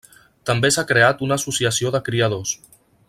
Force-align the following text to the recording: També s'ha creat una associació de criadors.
També 0.49 0.71
s'ha 0.75 0.85
creat 0.91 1.21
una 1.27 1.37
associació 1.41 1.93
de 1.97 2.03
criadors. 2.09 2.57